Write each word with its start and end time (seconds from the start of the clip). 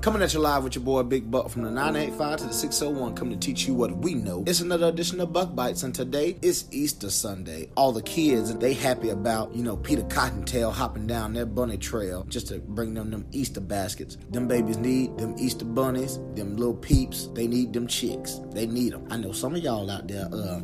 Coming 0.00 0.22
at 0.22 0.32
you 0.32 0.40
live 0.40 0.64
with 0.64 0.74
your 0.74 0.82
boy 0.82 1.02
Big 1.02 1.30
Buck 1.30 1.50
from 1.50 1.60
the 1.60 1.70
985 1.70 2.38
to 2.38 2.46
the 2.46 2.54
601, 2.54 3.14
coming 3.14 3.38
to 3.38 3.46
teach 3.46 3.66
you 3.66 3.74
what 3.74 3.94
we 3.98 4.14
know. 4.14 4.42
It's 4.46 4.60
another 4.60 4.88
edition 4.88 5.20
of 5.20 5.30
Buck 5.30 5.54
Bites, 5.54 5.82
and 5.82 5.94
today 5.94 6.38
is 6.40 6.64
Easter 6.70 7.10
Sunday. 7.10 7.68
All 7.76 7.92
the 7.92 8.00
kids, 8.00 8.56
they 8.56 8.72
happy 8.72 9.10
about, 9.10 9.54
you 9.54 9.62
know, 9.62 9.76
Peter 9.76 10.02
Cottontail 10.04 10.70
hopping 10.70 11.06
down 11.06 11.34
their 11.34 11.44
bunny 11.44 11.76
trail 11.76 12.24
just 12.30 12.46
to 12.46 12.60
bring 12.60 12.94
them 12.94 13.10
them 13.10 13.26
Easter 13.32 13.60
baskets. 13.60 14.16
Them 14.30 14.48
babies 14.48 14.78
need 14.78 15.18
them 15.18 15.34
Easter 15.38 15.66
bunnies, 15.66 16.16
them 16.34 16.56
little 16.56 16.72
peeps. 16.72 17.26
They 17.34 17.46
need 17.46 17.74
them 17.74 17.86
chicks. 17.86 18.40
They 18.52 18.66
need 18.66 18.94
them. 18.94 19.06
I 19.10 19.18
know 19.18 19.32
some 19.32 19.54
of 19.54 19.62
y'all 19.62 19.90
out 19.90 20.08
there, 20.08 20.30
uh, 20.32 20.62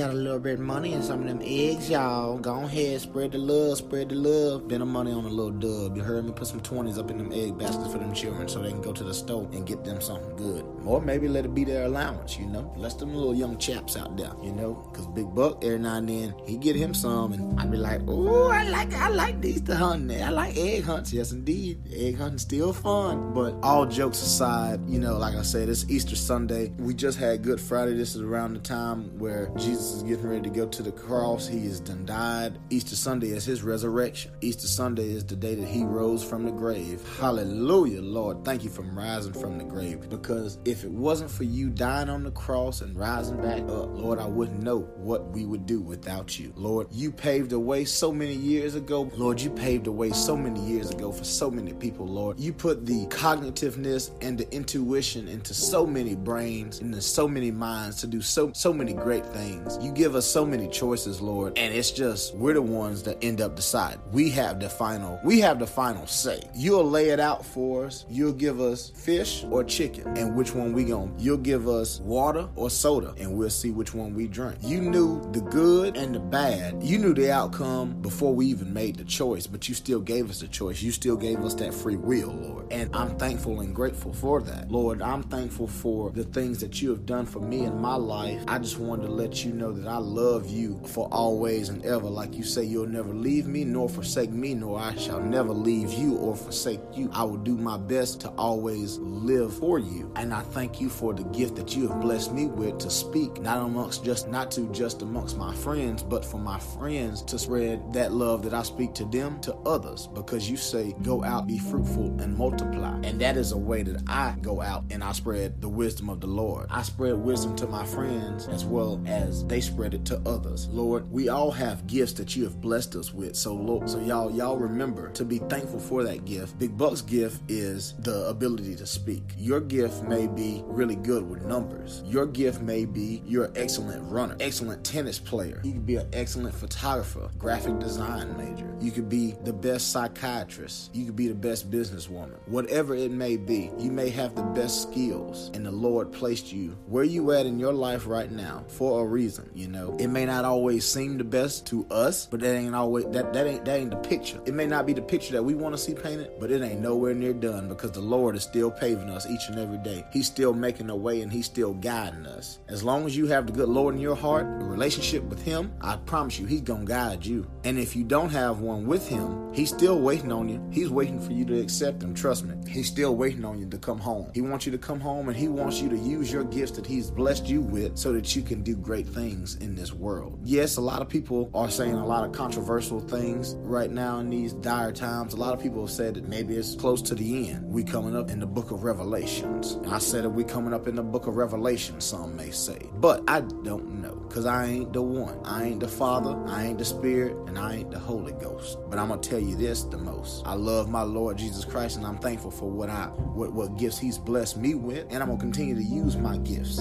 Got 0.00 0.12
a 0.12 0.14
little 0.14 0.38
bit 0.38 0.54
of 0.54 0.60
money 0.60 0.94
and 0.94 1.04
some 1.04 1.20
of 1.20 1.26
them 1.26 1.42
eggs, 1.44 1.90
y'all. 1.90 2.38
Go 2.38 2.62
ahead, 2.62 3.02
spread 3.02 3.32
the 3.32 3.38
love, 3.38 3.76
spread 3.76 4.08
the 4.08 4.14
love. 4.14 4.66
Been 4.66 4.80
of 4.80 4.88
money 4.88 5.12
on 5.12 5.26
a 5.26 5.28
little 5.28 5.50
dub. 5.50 5.94
You 5.94 6.02
heard 6.02 6.24
me? 6.24 6.32
Put 6.32 6.46
some 6.46 6.62
20s 6.62 6.98
up 6.98 7.10
in 7.10 7.18
them 7.18 7.30
egg 7.34 7.58
baskets 7.58 7.92
for 7.92 7.98
them 7.98 8.14
children 8.14 8.48
so 8.48 8.62
they 8.62 8.70
can 8.70 8.80
go 8.80 8.94
to 8.94 9.04
the 9.04 9.12
store 9.12 9.46
and 9.52 9.66
get 9.66 9.84
them 9.84 10.00
something 10.00 10.34
good. 10.36 10.64
Or 10.86 11.02
maybe 11.02 11.28
let 11.28 11.44
it 11.44 11.54
be 11.54 11.64
their 11.64 11.84
allowance, 11.84 12.38
you 12.38 12.46
know? 12.46 12.62
Bless 12.78 12.94
them 12.94 13.14
little 13.14 13.34
young 13.34 13.58
chaps 13.58 13.94
out 13.94 14.16
there, 14.16 14.32
you 14.42 14.52
know? 14.52 14.88
Because 14.90 15.06
Big 15.08 15.34
Buck, 15.34 15.62
every 15.62 15.78
now 15.78 15.96
and 15.96 16.08
then, 16.08 16.34
he 16.46 16.56
get 16.56 16.76
him 16.76 16.94
some 16.94 17.34
and 17.34 17.60
I'd 17.60 17.70
be 17.70 17.76
like, 17.76 18.00
oh, 18.08 18.48
I 18.48 18.62
like 18.70 18.94
I 18.94 19.10
like 19.10 19.42
these 19.42 19.60
to 19.62 19.76
hunt. 19.76 20.10
I 20.10 20.30
like 20.30 20.56
egg 20.56 20.84
hunts. 20.84 21.12
Yes, 21.12 21.32
indeed. 21.32 21.78
Egg 21.94 22.16
hunting 22.16 22.38
still 22.38 22.72
fun. 22.72 23.34
But 23.34 23.54
all 23.62 23.84
jokes 23.84 24.22
aside, 24.22 24.80
you 24.88 24.98
know, 24.98 25.18
like 25.18 25.34
I 25.34 25.42
said, 25.42 25.68
it's 25.68 25.84
Easter 25.90 26.16
Sunday. 26.16 26.72
We 26.78 26.94
just 26.94 27.18
had 27.18 27.42
Good 27.42 27.60
Friday. 27.60 27.92
This 27.92 28.16
is 28.16 28.22
around 28.22 28.54
the 28.54 28.60
time 28.60 29.18
where 29.18 29.52
Jesus 29.58 29.89
Is 29.90 30.02
getting 30.04 30.28
ready 30.28 30.42
to 30.42 30.50
go 30.50 30.66
to 30.66 30.82
the 30.82 30.92
cross. 30.92 31.48
He 31.48 31.64
has 31.66 31.80
done 31.80 32.04
died. 32.06 32.58
Easter 32.70 32.96
Sunday 32.96 33.30
is 33.30 33.44
his 33.44 33.62
resurrection. 33.62 34.30
Easter 34.40 34.66
Sunday 34.68 35.10
is 35.10 35.24
the 35.24 35.36
day 35.36 35.54
that 35.54 35.66
he 35.66 35.84
rose 35.84 36.22
from 36.22 36.44
the 36.44 36.52
grave. 36.52 37.02
Hallelujah, 37.18 38.00
Lord. 38.00 38.44
Thank 38.44 38.62
you 38.62 38.70
for 38.70 38.82
rising 38.82 39.32
from 39.32 39.58
the 39.58 39.64
grave. 39.64 40.08
Because 40.08 40.58
if 40.64 40.84
it 40.84 40.90
wasn't 40.90 41.30
for 41.30 41.44
you 41.44 41.70
dying 41.70 42.08
on 42.08 42.22
the 42.22 42.30
cross 42.30 42.82
and 42.82 42.96
rising 42.96 43.40
back 43.42 43.62
up, 43.62 43.90
Lord, 43.96 44.18
I 44.18 44.26
wouldn't 44.26 44.62
know 44.62 44.80
what 44.96 45.30
we 45.30 45.44
would 45.44 45.66
do 45.66 45.80
without 45.80 46.38
you. 46.38 46.52
Lord, 46.56 46.86
you 46.90 47.10
paved 47.10 47.50
the 47.50 47.58
way 47.58 47.84
so 47.84 48.12
many 48.12 48.34
years 48.34 48.74
ago. 48.76 49.10
Lord, 49.16 49.40
you 49.40 49.50
paved 49.50 49.86
the 49.86 49.92
way 49.92 50.10
so 50.12 50.36
many 50.36 50.60
years 50.60 50.90
ago 50.90 51.10
for 51.10 51.24
so 51.24 51.50
many 51.50 51.72
people, 51.72 52.06
Lord. 52.06 52.38
You 52.38 52.52
put 52.52 52.86
the 52.86 53.06
cognitiveness 53.06 54.10
and 54.20 54.38
the 54.38 54.52
intuition 54.54 55.26
into 55.28 55.52
so 55.54 55.86
many 55.86 56.14
brains, 56.14 56.78
and 56.78 56.94
into 56.94 57.02
so 57.02 57.26
many 57.26 57.50
minds 57.50 57.96
to 58.00 58.06
do 58.06 58.20
so 58.20 58.52
so 58.52 58.72
many 58.72 58.92
great 58.92 59.26
things. 59.26 59.69
You 59.80 59.92
give 59.92 60.14
us 60.14 60.26
so 60.26 60.44
many 60.44 60.68
choices, 60.68 61.20
Lord, 61.20 61.58
and 61.58 61.74
it's 61.74 61.90
just 61.90 62.34
we're 62.34 62.54
the 62.54 62.62
ones 62.62 63.02
that 63.04 63.22
end 63.22 63.40
up 63.40 63.56
deciding. 63.56 64.00
We 64.12 64.30
have 64.30 64.58
the 64.58 64.68
final, 64.68 65.20
we 65.24 65.40
have 65.40 65.58
the 65.58 65.66
final 65.66 66.06
say. 66.06 66.40
You'll 66.54 66.88
lay 66.88 67.10
it 67.10 67.20
out 67.20 67.44
for 67.44 67.86
us. 67.86 68.04
You'll 68.08 68.32
give 68.32 68.60
us 68.60 68.90
fish 68.90 69.44
or 69.50 69.62
chicken, 69.64 70.16
and 70.16 70.34
which 70.34 70.54
one 70.54 70.72
we 70.72 70.84
going. 70.84 71.14
You'll 71.18 71.36
give 71.36 71.68
us 71.68 72.00
water 72.00 72.48
or 72.56 72.70
soda, 72.70 73.14
and 73.18 73.36
we'll 73.36 73.50
see 73.50 73.70
which 73.70 73.94
one 73.94 74.14
we 74.14 74.26
drink. 74.26 74.56
You 74.62 74.80
knew 74.80 75.20
the 75.32 75.40
good 75.40 75.96
and 75.96 76.14
the 76.14 76.20
bad. 76.20 76.82
You 76.82 76.98
knew 76.98 77.14
the 77.14 77.30
outcome 77.30 78.00
before 78.02 78.34
we 78.34 78.46
even 78.46 78.72
made 78.72 78.96
the 78.96 79.04
choice, 79.04 79.46
but 79.46 79.68
you 79.68 79.74
still 79.74 80.00
gave 80.00 80.30
us 80.30 80.40
the 80.40 80.48
choice. 80.48 80.82
You 80.82 80.90
still 80.90 81.16
gave 81.16 81.44
us 81.44 81.54
that 81.54 81.74
free 81.74 81.96
will, 81.96 82.32
Lord. 82.32 82.72
And 82.72 82.94
I'm 82.94 83.16
thankful 83.18 83.60
and 83.60 83.74
grateful 83.74 84.12
for 84.12 84.40
that. 84.42 84.70
Lord, 84.70 85.02
I'm 85.02 85.22
thankful 85.24 85.66
for 85.66 86.10
the 86.10 86.24
things 86.24 86.60
that 86.60 86.80
you 86.80 86.90
have 86.90 87.06
done 87.06 87.26
for 87.26 87.40
me 87.40 87.64
in 87.64 87.80
my 87.80 87.96
life. 87.96 88.42
I 88.48 88.58
just 88.58 88.78
wanted 88.78 89.06
to 89.06 89.12
let 89.12 89.44
you 89.44 89.52
know 89.52 89.59
know 89.60 89.72
that 89.72 89.86
I 89.86 89.98
love 89.98 90.48
you 90.48 90.80
for 90.86 91.06
always 91.12 91.68
and 91.68 91.84
ever. 91.84 92.08
Like 92.08 92.34
you 92.34 92.42
say, 92.42 92.64
you'll 92.64 92.86
never 92.86 93.12
leave 93.12 93.46
me 93.46 93.64
nor 93.64 93.90
forsake 93.90 94.30
me, 94.30 94.54
nor 94.54 94.80
I 94.80 94.94
shall 94.96 95.20
never 95.20 95.52
leave 95.52 95.92
you 95.92 96.16
or 96.16 96.34
forsake 96.34 96.80
you. 96.94 97.10
I 97.12 97.24
will 97.24 97.36
do 97.36 97.58
my 97.58 97.76
best 97.76 98.22
to 98.22 98.30
always 98.30 98.96
live 98.98 99.54
for 99.54 99.78
you. 99.78 100.10
And 100.16 100.32
I 100.32 100.40
thank 100.40 100.80
you 100.80 100.88
for 100.88 101.12
the 101.12 101.24
gift 101.24 101.56
that 101.56 101.76
you 101.76 101.88
have 101.88 102.00
blessed 102.00 102.32
me 102.32 102.46
with 102.46 102.78
to 102.78 102.90
speak, 102.90 103.40
not 103.42 103.58
amongst 103.58 104.02
just, 104.02 104.28
not 104.28 104.50
to 104.52 104.62
just 104.72 105.02
amongst 105.02 105.36
my 105.36 105.54
friends, 105.54 106.02
but 106.02 106.24
for 106.24 106.38
my 106.38 106.58
friends 106.58 107.20
to 107.24 107.38
spread 107.38 107.92
that 107.92 108.12
love 108.12 108.42
that 108.44 108.54
I 108.54 108.62
speak 108.62 108.94
to 108.94 109.04
them 109.04 109.40
to 109.42 109.54
others. 109.66 110.06
Because 110.06 110.48
you 110.48 110.56
say, 110.56 110.94
go 111.02 111.22
out, 111.22 111.46
be 111.46 111.58
fruitful, 111.58 112.18
and 112.18 112.34
multiply. 112.34 112.98
And 113.02 113.20
that 113.20 113.36
is 113.36 113.52
a 113.52 113.58
way 113.58 113.82
that 113.82 114.02
I 114.06 114.36
go 114.40 114.62
out 114.62 114.84
and 114.90 115.04
I 115.04 115.12
spread 115.12 115.60
the 115.60 115.68
wisdom 115.68 116.08
of 116.08 116.20
the 116.20 116.28
Lord. 116.28 116.66
I 116.70 116.82
spread 116.82 117.18
wisdom 117.18 117.54
to 117.56 117.66
my 117.66 117.84
friends 117.84 118.48
as 118.48 118.64
well 118.64 119.02
as 119.06 119.44
they 119.50 119.60
spread 119.60 119.94
it 119.94 120.04
to 120.04 120.16
others. 120.24 120.68
Lord, 120.68 121.10
we 121.10 121.28
all 121.28 121.50
have 121.50 121.88
gifts 121.88 122.12
that 122.14 122.36
you 122.36 122.44
have 122.44 122.60
blessed 122.60 122.94
us 122.94 123.12
with. 123.12 123.34
So 123.34 123.52
Lord, 123.52 123.90
so 123.90 123.98
y'all 123.98 124.30
y'all 124.30 124.56
remember 124.56 125.10
to 125.10 125.24
be 125.24 125.38
thankful 125.38 125.80
for 125.80 126.04
that 126.04 126.24
gift. 126.24 126.56
Big 126.60 126.78
Buck's 126.78 127.02
gift 127.02 127.42
is 127.48 127.94
the 127.98 128.28
ability 128.28 128.76
to 128.76 128.86
speak. 128.86 129.24
Your 129.36 129.60
gift 129.60 130.04
may 130.04 130.28
be 130.28 130.62
really 130.66 130.94
good 130.94 131.28
with 131.28 131.42
numbers. 131.42 132.04
Your 132.06 132.26
gift 132.26 132.62
may 132.62 132.84
be 132.84 133.22
you're 133.26 133.46
an 133.46 133.52
excellent 133.56 134.08
runner, 134.08 134.36
excellent 134.38 134.84
tennis 134.84 135.18
player. 135.18 135.60
You 135.64 135.72
could 135.72 135.86
be 135.86 135.96
an 135.96 136.08
excellent 136.12 136.54
photographer, 136.54 137.28
graphic 137.36 137.80
design 137.80 138.36
major. 138.36 138.72
You 138.80 138.92
could 138.92 139.08
be 139.08 139.34
the 139.42 139.52
best 139.52 139.90
psychiatrist. 139.90 140.94
You 140.94 141.06
could 141.06 141.16
be 141.16 141.26
the 141.26 141.34
best 141.34 141.72
businesswoman. 141.72 142.36
Whatever 142.46 142.94
it 142.94 143.10
may 143.10 143.36
be, 143.36 143.72
you 143.78 143.90
may 143.90 144.10
have 144.10 144.36
the 144.36 144.42
best 144.42 144.82
skills 144.82 145.50
and 145.54 145.66
the 145.66 145.72
Lord 145.72 146.12
placed 146.12 146.52
you 146.52 146.78
where 146.86 147.02
you 147.02 147.32
at 147.32 147.46
in 147.46 147.58
your 147.58 147.72
life 147.72 148.06
right 148.06 148.30
now 148.30 148.64
for 148.68 149.02
a 149.02 149.04
reason 149.04 149.39
you 149.54 149.68
know. 149.68 149.96
It 149.98 150.08
may 150.08 150.26
not 150.26 150.44
always 150.44 150.84
seem 150.84 151.18
the 151.18 151.24
best 151.24 151.66
to 151.68 151.86
us, 151.90 152.26
but 152.26 152.40
that 152.40 152.54
ain't 152.54 152.74
always 152.74 153.04
that 153.06 153.32
that 153.32 153.46
ain't 153.46 153.64
that 153.64 153.78
ain't 153.78 153.90
the 153.90 153.96
picture. 153.96 154.40
It 154.46 154.54
may 154.54 154.66
not 154.66 154.86
be 154.86 154.92
the 154.92 155.02
picture 155.02 155.32
that 155.32 155.42
we 155.42 155.54
want 155.54 155.74
to 155.74 155.78
see 155.78 155.94
painted, 155.94 156.32
but 156.38 156.50
it 156.50 156.62
ain't 156.62 156.80
nowhere 156.80 157.14
near 157.14 157.32
done 157.32 157.68
because 157.68 157.92
the 157.92 158.00
Lord 158.00 158.36
is 158.36 158.42
still 158.42 158.70
paving 158.70 159.10
us 159.10 159.28
each 159.28 159.48
and 159.48 159.58
every 159.58 159.78
day. 159.78 160.04
He's 160.12 160.26
still 160.26 160.52
making 160.52 160.90
a 160.90 160.96
way 160.96 161.22
and 161.22 161.32
he's 161.32 161.46
still 161.46 161.74
guiding 161.74 162.26
us. 162.26 162.58
As 162.68 162.82
long 162.82 163.06
as 163.06 163.16
you 163.16 163.26
have 163.26 163.46
the 163.46 163.52
good 163.52 163.68
Lord 163.68 163.94
in 163.94 164.00
your 164.00 164.16
heart, 164.16 164.44
a 164.44 164.64
relationship 164.64 165.22
with 165.24 165.42
him, 165.42 165.72
I 165.80 165.96
promise 165.96 166.38
you 166.38 166.46
he's 166.46 166.62
to 166.62 166.80
guide 166.84 167.24
you. 167.24 167.46
And 167.64 167.78
if 167.78 167.94
you 167.94 168.04
don't 168.04 168.30
have 168.30 168.60
one 168.60 168.86
with 168.86 169.06
him, 169.06 169.52
he's 169.52 169.68
still 169.68 170.00
waiting 170.00 170.32
on 170.32 170.48
you. 170.48 170.66
He's 170.72 170.88
waiting 170.88 171.20
for 171.20 171.32
you 171.32 171.44
to 171.44 171.60
accept 171.60 172.02
him. 172.02 172.14
Trust 172.14 172.44
me. 172.44 172.54
He's 172.66 172.86
still 172.86 173.16
waiting 173.16 173.44
on 173.44 173.58
you 173.58 173.68
to 173.68 173.78
come 173.78 173.98
home. 173.98 174.30
He 174.34 174.40
wants 174.40 174.64
you 174.64 174.72
to 174.72 174.78
come 174.78 175.00
home 175.00 175.28
and 175.28 175.36
he 175.36 175.48
wants 175.48 175.80
you 175.80 175.88
to 175.90 175.96
use 175.96 176.32
your 176.32 176.44
gifts 176.44 176.72
that 176.72 176.86
he's 176.86 177.10
blessed 177.10 177.46
you 177.46 177.60
with 177.60 177.98
so 177.98 178.12
that 178.12 178.34
you 178.34 178.42
can 178.42 178.62
do 178.62 178.76
great 178.76 179.06
things 179.06 179.56
in 179.56 179.74
this 179.74 179.92
world. 179.92 180.38
Yes, 180.42 180.78
a 180.78 180.80
lot 180.80 181.02
of 181.02 181.08
people 181.08 181.50
are 181.54 181.70
saying 181.70 181.94
a 181.94 182.06
lot 182.06 182.24
of 182.24 182.32
controversial 182.32 183.00
things 183.00 183.56
right 183.58 183.90
now 183.90 184.18
in 184.20 184.30
these 184.30 184.54
dire 184.54 184.92
times. 184.92 185.34
A 185.34 185.36
lot 185.36 185.52
of 185.52 185.60
people 185.60 185.82
have 185.82 185.90
said 185.90 186.14
that 186.14 186.28
maybe 186.28 186.56
it's 186.56 186.74
close 186.74 187.02
to 187.02 187.14
the 187.14 187.50
end. 187.50 187.70
We 187.70 187.84
coming 187.84 188.16
up 188.16 188.30
in 188.30 188.40
the 188.40 188.46
book 188.46 188.70
of 188.70 188.84
Revelations. 188.84 189.72
And 189.72 189.92
I 189.92 189.98
said 189.98 190.24
that 190.24 190.30
we 190.30 190.44
coming 190.44 190.72
up 190.72 190.88
in 190.88 190.94
the 190.94 191.02
book 191.02 191.26
of 191.26 191.36
Revelation, 191.36 192.00
some 192.00 192.36
may 192.36 192.50
say. 192.50 192.78
But 192.94 193.22
I 193.28 193.40
don't 193.40 194.00
know, 194.00 194.14
because 194.28 194.46
I 194.46 194.66
ain't 194.66 194.92
the 194.92 195.02
one. 195.02 195.38
I 195.44 195.64
ain't 195.64 195.80
the 195.80 195.88
Father, 195.88 196.36
I 196.46 196.64
ain't 196.64 196.78
the 196.78 196.84
Spirit, 196.84 197.36
and 197.50 197.58
I 197.58 197.74
ain't 197.74 197.90
the 197.90 197.98
Holy 197.98 198.32
Ghost. 198.32 198.78
But 198.88 198.98
I'm 198.98 199.08
gonna 199.08 199.20
tell 199.20 199.40
you 199.40 199.56
this 199.56 199.82
the 199.82 199.98
most. 199.98 200.46
I 200.46 200.54
love 200.54 200.88
my 200.88 201.02
Lord 201.02 201.36
Jesus 201.36 201.64
Christ, 201.64 201.96
and 201.96 202.06
I'm 202.06 202.18
thankful 202.18 202.52
for 202.52 202.70
what 202.70 202.88
I 202.88 203.06
what, 203.06 203.52
what 203.52 203.76
gifts 203.76 203.98
He's 203.98 204.18
blessed 204.18 204.56
me 204.56 204.74
with, 204.74 205.06
and 205.10 205.20
I'm 205.22 205.28
gonna 205.28 205.40
continue 205.40 205.74
to 205.74 205.82
use 205.82 206.16
my 206.16 206.38
gifts 206.38 206.80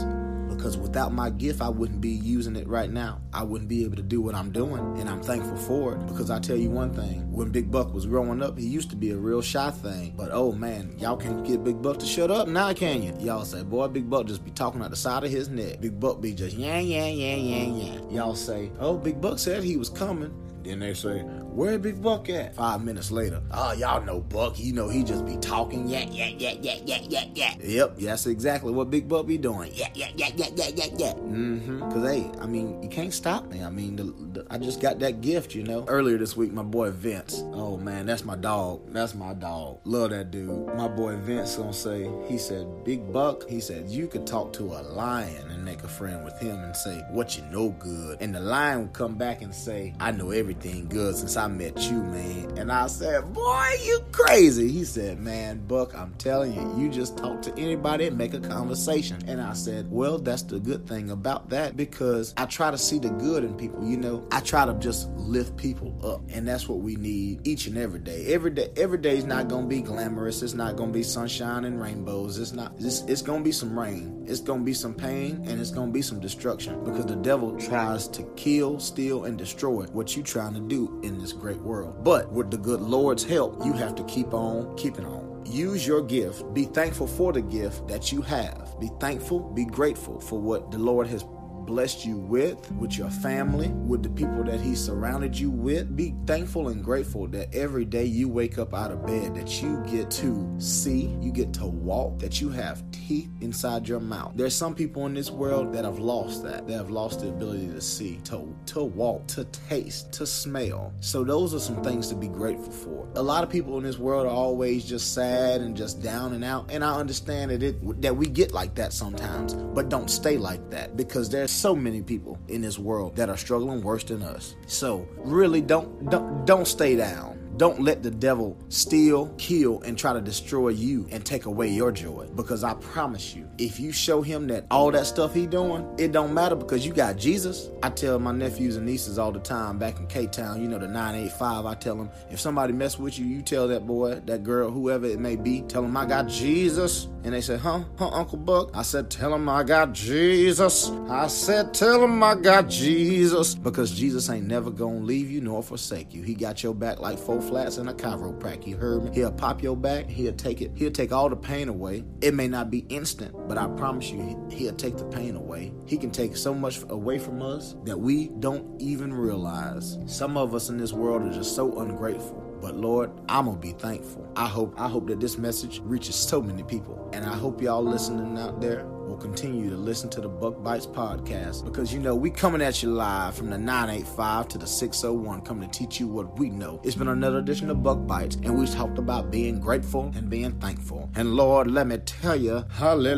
because 0.59 0.77
without 0.77 1.13
my 1.13 1.29
gift, 1.29 1.61
I 1.61 1.69
wouldn't 1.69 2.01
be 2.01 2.09
using 2.09 2.55
it 2.55 2.67
right 2.67 2.89
now. 2.89 3.21
I 3.33 3.43
wouldn't 3.43 3.69
be 3.69 3.83
able 3.85 3.95
to 3.95 4.01
do 4.03 4.21
what 4.21 4.35
I'm 4.35 4.51
doing, 4.51 4.99
and 4.99 5.09
I'm 5.09 5.23
thankful 5.23 5.55
for 5.57 5.95
it 5.95 6.05
because 6.05 6.29
I 6.29 6.39
tell 6.39 6.57
you 6.57 6.69
one 6.69 6.93
thing 6.93 7.31
when 7.31 7.49
Big 7.49 7.71
Buck 7.71 7.93
was 7.93 8.05
growing 8.05 8.43
up, 8.43 8.57
he 8.59 8.65
used 8.65 8.89
to 8.89 8.95
be 8.95 9.11
a 9.11 9.17
real 9.17 9.41
shy 9.41 9.71
thing. 9.71 10.13
But 10.17 10.29
oh 10.31 10.51
man, 10.51 10.95
y'all 10.99 11.17
can't 11.17 11.45
get 11.45 11.63
Big 11.63 11.81
Buck 11.81 11.97
to 11.99 12.05
shut 12.05 12.29
up 12.29 12.47
now, 12.47 12.73
can 12.73 13.01
you? 13.01 13.15
Y'all 13.19 13.45
say, 13.45 13.63
boy, 13.63 13.87
Big 13.87 14.09
Buck 14.09 14.27
just 14.27 14.43
be 14.43 14.51
talking 14.51 14.81
out 14.81 14.89
the 14.91 14.97
side 14.97 15.23
of 15.23 15.31
his 15.31 15.49
neck. 15.49 15.79
Big 15.79 15.99
Buck 15.99 16.21
be 16.21 16.33
just 16.33 16.55
yeah, 16.55 16.79
yeah, 16.79 17.07
yeah, 17.07 17.35
yeah, 17.35 17.63
yeah. 17.63 17.99
Y'all 18.11 18.35
say, 18.35 18.71
oh, 18.79 18.97
Big 18.97 19.21
Buck 19.21 19.39
said 19.39 19.63
he 19.63 19.77
was 19.77 19.89
coming. 19.89 20.33
Then 20.63 20.79
they 20.79 20.93
say, 20.93 21.19
where 21.19 21.79
Big 21.79 22.01
Buck 22.01 22.29
at? 22.29 22.55
Five 22.55 22.83
minutes 22.83 23.11
later, 23.11 23.41
oh, 23.51 23.73
y'all 23.73 24.03
know 24.03 24.19
Buck. 24.19 24.59
You 24.59 24.73
know 24.73 24.89
he 24.89 25.03
just 25.03 25.25
be 25.25 25.37
talking. 25.37 25.87
Yeah, 25.87 26.05
yeah, 26.11 26.27
yeah, 26.27 26.55
yeah, 26.59 26.77
yeah, 26.85 26.99
yeah, 27.07 27.25
yeah. 27.33 27.53
Yep, 27.59 27.97
that's 27.97 28.27
exactly 28.27 28.71
what 28.71 28.89
Big 28.89 29.07
Buck 29.07 29.25
be 29.25 29.37
doing. 29.37 29.71
Yeah, 29.73 29.89
yeah, 29.93 30.09
yeah, 30.15 30.29
yeah, 30.35 30.47
yeah, 30.55 30.69
yeah, 30.75 30.85
yeah. 30.97 31.13
Mm-hmm. 31.13 31.89
Cause 31.91 32.09
hey, 32.09 32.29
I 32.39 32.45
mean, 32.45 32.81
you 32.83 32.89
can't 32.89 33.13
stop 33.13 33.47
me. 33.49 33.63
I 33.63 33.69
mean, 33.69 33.95
the, 33.95 34.03
the, 34.03 34.45
I 34.49 34.57
just 34.57 34.81
got 34.81 34.99
that 34.99 35.21
gift, 35.21 35.55
you 35.55 35.63
know. 35.63 35.85
Earlier 35.87 36.17
this 36.17 36.35
week, 36.37 36.51
my 36.51 36.63
boy 36.63 36.91
Vince. 36.91 37.41
Oh 37.53 37.77
man, 37.77 38.05
that's 38.05 38.25
my 38.25 38.35
dog. 38.35 38.81
That's 38.91 39.15
my 39.15 39.33
dog. 39.33 39.79
Love 39.85 40.11
that 40.11 40.31
dude. 40.31 40.67
My 40.75 40.87
boy 40.87 41.15
Vince 41.17 41.55
gonna 41.55 41.73
say, 41.73 42.09
he 42.27 42.37
said, 42.37 42.83
Big 42.83 43.11
Buck. 43.11 43.47
He 43.49 43.59
said 43.59 43.89
you 43.89 44.07
could 44.07 44.27
talk 44.27 44.53
to 44.53 44.65
a 44.65 44.81
lion 44.81 45.49
and 45.49 45.65
make 45.65 45.83
a 45.83 45.87
friend 45.87 46.23
with 46.23 46.37
him 46.39 46.59
and 46.59 46.75
say 46.75 47.03
what 47.11 47.37
you 47.37 47.43
know 47.45 47.69
good, 47.79 48.17
and 48.21 48.35
the 48.35 48.39
lion 48.39 48.81
would 48.81 48.93
come 48.93 49.15
back 49.15 49.41
and 49.41 49.53
say, 49.53 49.93
I 49.99 50.11
know 50.11 50.31
everything 50.31 50.48
good 50.53 51.15
since 51.15 51.37
I 51.37 51.47
met 51.47 51.89
you, 51.89 52.01
man. 52.03 52.57
And 52.57 52.71
I 52.71 52.87
said, 52.87 53.33
Boy, 53.33 53.67
you 53.85 53.99
crazy. 54.11 54.71
He 54.71 54.83
said, 54.83 55.19
Man, 55.19 55.59
Buck, 55.67 55.95
I'm 55.95 56.13
telling 56.15 56.53
you, 56.53 56.83
you 56.83 56.89
just 56.89 57.17
talk 57.17 57.41
to 57.43 57.53
anybody 57.57 58.07
and 58.07 58.17
make 58.17 58.33
a 58.33 58.39
conversation. 58.39 59.19
And 59.27 59.41
I 59.41 59.53
said, 59.53 59.89
Well, 59.89 60.17
that's 60.17 60.43
the 60.43 60.59
good 60.59 60.87
thing 60.87 61.11
about 61.11 61.49
that 61.49 61.77
because 61.77 62.33
I 62.37 62.45
try 62.45 62.71
to 62.71 62.77
see 62.77 62.99
the 62.99 63.09
good 63.09 63.43
in 63.43 63.55
people. 63.55 63.85
You 63.85 63.97
know, 63.97 64.27
I 64.31 64.39
try 64.41 64.65
to 64.65 64.73
just 64.75 65.09
lift 65.11 65.57
people 65.57 65.95
up. 66.03 66.21
And 66.29 66.47
that's 66.47 66.67
what 66.67 66.79
we 66.79 66.95
need 66.95 67.47
each 67.47 67.67
and 67.67 67.77
every 67.77 67.99
day. 67.99 68.25
Every 68.33 68.51
day, 68.51 68.69
every 68.75 68.97
day 68.97 69.17
is 69.17 69.25
not 69.25 69.47
gonna 69.47 69.67
be 69.67 69.81
glamorous. 69.81 70.41
It's 70.41 70.53
not 70.53 70.75
gonna 70.75 70.91
be 70.91 71.03
sunshine 71.03 71.65
and 71.65 71.81
rainbows. 71.81 72.39
It's 72.39 72.53
not 72.53 72.73
it's, 72.79 73.01
it's 73.01 73.21
gonna 73.21 73.43
be 73.43 73.51
some 73.51 73.77
rain. 73.77 74.25
It's 74.27 74.41
gonna 74.41 74.63
be 74.63 74.73
some 74.73 74.93
pain 74.93 75.43
and 75.47 75.59
it's 75.59 75.71
gonna 75.71 75.91
be 75.91 76.01
some 76.01 76.19
destruction 76.19 76.83
because 76.83 77.05
the 77.05 77.15
devil 77.15 77.57
tries 77.57 78.07
to 78.09 78.23
kill, 78.35 78.79
steal, 78.79 79.25
and 79.25 79.37
destroy 79.37 79.85
what 79.87 80.15
you 80.15 80.23
trying 80.39 80.53
to 80.53 80.61
do 80.61 81.01
in 81.03 81.19
this 81.19 81.33
great 81.33 81.57
world. 81.57 82.01
But 82.01 82.31
with 82.31 82.49
the 82.49 82.57
good 82.57 82.79
Lord's 82.79 83.25
help, 83.25 83.65
you 83.65 83.73
have 83.73 83.93
to 83.95 84.05
keep 84.05 84.33
on 84.33 84.73
keeping 84.77 85.05
on. 85.05 85.43
Use 85.45 85.85
your 85.85 86.01
gift. 86.01 86.53
Be 86.53 86.63
thankful 86.63 87.07
for 87.07 87.33
the 87.33 87.41
gift 87.41 87.89
that 87.89 88.13
you 88.13 88.21
have. 88.21 88.79
Be 88.79 88.89
thankful, 89.01 89.41
be 89.41 89.65
grateful 89.65 90.21
for 90.21 90.39
what 90.39 90.71
the 90.71 90.77
Lord 90.77 91.07
has 91.07 91.25
blessed 91.65 92.05
you 92.05 92.17
with, 92.17 92.71
with 92.73 92.97
your 92.97 93.09
family, 93.09 93.69
with 93.69 94.03
the 94.03 94.09
people 94.09 94.43
that 94.43 94.59
He 94.59 94.75
surrounded 94.75 95.37
you 95.37 95.51
with. 95.51 95.95
Be 95.95 96.13
thankful 96.25 96.69
and 96.69 96.83
grateful 96.83 97.27
that 97.29 97.53
every 97.53 97.85
day 97.85 98.05
you 98.05 98.27
wake 98.27 98.57
up 98.57 98.73
out 98.73 98.91
of 98.91 99.05
bed, 99.05 99.35
that 99.35 99.61
you 99.61 99.83
get 99.87 100.09
to 100.11 100.55
see, 100.59 101.15
you 101.21 101.31
get 101.31 101.53
to 101.53 101.65
walk, 101.65 102.19
that 102.19 102.41
you 102.41 102.49
have 102.49 102.83
teeth 102.91 103.29
inside 103.41 103.87
your 103.87 103.99
mouth. 103.99 104.33
There's 104.35 104.55
some 104.55 104.75
people 104.75 105.05
in 105.05 105.13
this 105.13 105.31
world 105.31 105.73
that 105.73 105.85
have 105.85 105.99
lost 105.99 106.43
that. 106.43 106.67
They 106.67 106.73
have 106.73 106.89
lost 106.89 107.21
the 107.21 107.29
ability 107.29 107.67
to 107.67 107.81
see, 107.81 108.17
to, 108.25 108.55
to 108.67 108.83
walk, 108.83 109.27
to 109.27 109.45
taste, 109.45 110.11
to 110.13 110.25
smell. 110.25 110.93
So 110.99 111.23
those 111.23 111.53
are 111.53 111.59
some 111.59 111.83
things 111.83 112.07
to 112.09 112.15
be 112.15 112.27
grateful 112.27 112.71
for. 112.71 113.07
A 113.15 113.21
lot 113.21 113.43
of 113.43 113.49
people 113.49 113.77
in 113.77 113.83
this 113.83 113.97
world 113.97 114.27
are 114.27 114.31
always 114.33 114.85
just 114.85 115.13
sad 115.13 115.61
and 115.61 115.75
just 115.75 116.01
down 116.01 116.33
and 116.33 116.43
out. 116.43 116.69
And 116.71 116.83
I 116.83 116.95
understand 116.95 117.51
that 117.51 117.63
it 117.63 118.01
that 118.01 118.15
we 118.15 118.27
get 118.27 118.53
like 118.53 118.75
that 118.75 118.93
sometimes, 118.93 119.53
but 119.53 119.89
don't 119.89 120.09
stay 120.09 120.37
like 120.37 120.69
that 120.71 120.95
because 120.95 121.29
there's 121.29 121.51
so 121.59 121.75
many 121.75 122.01
people 122.01 122.37
in 122.47 122.61
this 122.61 122.79
world 122.79 123.15
that 123.15 123.29
are 123.29 123.37
struggling 123.37 123.81
worse 123.81 124.03
than 124.03 124.21
us. 124.21 124.55
So 124.65 125.07
really 125.17 125.61
don't 125.61 126.09
don't 126.09 126.45
don't 126.45 126.67
stay 126.67 126.95
down. 126.95 127.38
Don't 127.59 127.81
let 127.81 128.03
the 128.03 128.09
devil 128.09 128.57
steal, 128.69 129.27
kill, 129.37 129.81
and 129.81 129.97
try 129.97 130.13
to 130.13 130.21
destroy 130.21 130.69
you 130.69 131.05
and 131.11 131.25
take 131.25 131.43
away 131.43 131.67
your 131.67 131.91
joy. 131.91 132.25
Because 132.33 132.63
I 132.63 132.73
promise 132.75 133.35
you, 133.35 133.49
if 133.57 133.81
you 133.81 133.91
show 133.91 134.21
him 134.21 134.47
that 134.47 134.65
all 134.71 134.91
that 134.91 135.05
stuff 135.05 135.33
he 135.33 135.45
doing, 135.45 135.85
it 135.97 136.13
don't 136.13 136.33
matter 136.33 136.55
because 136.55 136.85
you 136.85 136.93
got 136.93 137.17
Jesus. 137.17 137.69
I 137.83 137.89
tell 137.89 138.17
my 138.17 138.31
nephews 138.31 138.77
and 138.77 138.85
nieces 138.85 139.19
all 139.19 139.33
the 139.33 139.41
time 139.41 139.77
back 139.77 139.99
in 139.99 140.07
K-Town, 140.07 140.61
you 140.61 140.69
know, 140.69 140.79
the 140.79 140.87
985, 140.87 141.65
I 141.65 141.73
tell 141.75 141.97
them, 141.97 142.09
if 142.31 142.39
somebody 142.39 142.71
mess 142.71 142.97
with 142.97 143.19
you, 143.19 143.25
you 143.25 143.41
tell 143.41 143.67
that 143.67 143.85
boy, 143.85 144.21
that 144.21 144.43
girl, 144.43 144.71
whoever 144.71 145.05
it 145.07 145.19
may 145.19 145.35
be, 145.35 145.61
tell 145.63 145.81
them 145.81 145.97
I 145.97 146.05
got 146.05 146.29
Jesus. 146.29 147.09
And 147.25 147.33
they 147.33 147.41
said, 147.41 147.59
huh, 147.59 147.83
huh, 147.97 148.07
Uncle 148.13 148.37
Buck? 148.37 148.71
I 148.73 148.83
said, 148.83 149.11
tell 149.11 149.31
them 149.31 149.49
I 149.49 149.63
got 149.63 149.91
Jesus. 149.91 150.89
I 151.09 151.27
said, 151.27 151.73
tell 151.73 151.99
them 151.99 152.23
I 152.23 152.35
got 152.35 152.69
Jesus. 152.69 153.53
Because 153.53 153.91
Jesus 153.91 154.29
ain't 154.29 154.47
never 154.47 154.71
gonna 154.71 154.99
leave 154.99 155.29
you 155.29 155.41
nor 155.41 155.61
forsake 155.61 156.13
you. 156.13 156.23
He 156.23 156.33
got 156.33 156.63
your 156.63 156.73
back 156.73 157.01
like 157.01 157.19
four 157.19 157.41
flats 157.49 157.77
and 157.77 157.89
a 157.89 157.93
chiropractor. 157.93 158.67
You 158.67 158.77
heard 158.77 159.03
me? 159.03 159.11
He'll 159.13 159.31
pop 159.31 159.61
your 159.61 159.75
back. 159.75 160.07
He'll 160.07 160.33
take 160.33 160.61
it. 160.61 160.71
He'll 160.75 160.91
take 160.91 161.11
all 161.11 161.29
the 161.29 161.35
pain 161.35 161.67
away. 161.67 162.03
It 162.21 162.33
may 162.33 162.47
not 162.47 162.69
be 162.69 162.85
instant, 162.89 163.35
but 163.47 163.57
I 163.57 163.67
promise 163.67 164.11
you, 164.11 164.47
he'll 164.51 164.75
take 164.75 164.97
the 164.97 165.05
pain 165.05 165.35
away. 165.35 165.73
He 165.85 165.97
can 165.97 166.11
take 166.11 166.37
so 166.37 166.53
much 166.53 166.81
away 166.89 167.17
from 167.17 167.41
us 167.41 167.75
that 167.85 167.99
we 167.99 168.29
don't 168.39 168.79
even 168.79 169.13
realize. 169.13 169.97
Some 170.05 170.37
of 170.37 170.53
us 170.53 170.69
in 170.69 170.77
this 170.77 170.93
world 170.93 171.23
are 171.23 171.33
just 171.33 171.55
so 171.55 171.79
ungrateful. 171.79 172.45
But 172.61 172.75
Lord, 172.75 173.09
I'm 173.29 173.45
gonna 173.45 173.57
be 173.57 173.71
thankful. 173.71 174.29
I 174.35 174.47
hope 174.47 174.79
I 174.79 174.87
hope 174.87 175.07
that 175.07 175.19
this 175.19 175.37
message 175.37 175.81
reaches 175.83 176.15
so 176.15 176.41
many 176.41 176.63
people. 176.63 177.09
And 177.13 177.25
I 177.25 177.33
hope 177.33 177.61
y'all 177.61 177.83
listening 177.83 178.37
out 178.37 178.61
there 178.61 178.85
will 179.09 179.17
continue 179.17 179.69
to 179.71 179.75
listen 179.75 180.07
to 180.11 180.21
the 180.21 180.29
Buck 180.29 180.61
Bites 180.63 180.85
podcast 180.85 181.65
because 181.65 181.91
you 181.91 181.99
know 181.99 182.13
we 182.15 182.29
coming 182.29 182.61
at 182.61 182.83
you 182.83 182.93
live 182.93 183.33
from 183.35 183.49
the 183.49 183.57
985 183.57 184.47
to 184.49 184.59
the 184.59 184.67
601 184.67 185.41
coming 185.41 185.67
to 185.67 185.79
teach 185.79 185.99
you 185.99 186.07
what 186.07 186.37
we 186.37 186.51
know. 186.51 186.79
It's 186.83 186.95
been 186.95 187.07
another 187.07 187.39
edition 187.39 187.71
of 187.71 187.81
Buck 187.81 188.05
Bites 188.05 188.35
and 188.35 188.59
we 188.59 188.67
talked 188.67 188.99
about 188.99 189.31
being 189.31 189.59
grateful 189.59 190.11
and 190.15 190.29
being 190.29 190.51
thankful. 190.59 191.09
And 191.15 191.33
Lord, 191.33 191.71
let 191.71 191.87
me 191.87 191.97
tell 191.97 192.35
you, 192.35 192.63
hallelujah. 192.69 193.09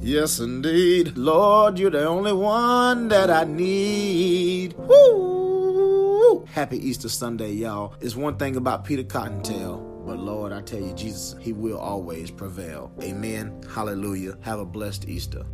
Yes, 0.00 0.40
indeed. 0.40 1.16
Lord, 1.16 1.78
you're 1.78 1.90
the 1.90 2.04
only 2.04 2.32
one 2.32 3.06
that 3.08 3.30
I 3.30 3.44
need. 3.44 4.72
Woo! 4.76 6.44
Happy 6.46 6.84
Easter 6.84 7.08
Sunday, 7.08 7.52
y'all. 7.52 7.94
It's 8.00 8.16
one 8.16 8.36
thing 8.38 8.56
about 8.56 8.84
Peter 8.84 9.04
Cottontail. 9.04 9.89
Lord, 10.20 10.52
I 10.52 10.60
tell 10.60 10.80
you, 10.80 10.92
Jesus, 10.92 11.34
He 11.40 11.52
will 11.52 11.78
always 11.78 12.30
prevail. 12.30 12.92
Amen. 13.02 13.62
Hallelujah. 13.74 14.36
Have 14.42 14.60
a 14.60 14.64
blessed 14.64 15.08
Easter. 15.08 15.44